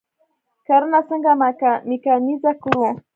کرنه 0.67 0.99
څنګه 1.09 1.31
میکانیزه 1.89 2.51
کړو؟ 2.63 2.85